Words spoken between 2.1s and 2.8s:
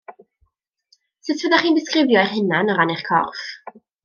eich hunan o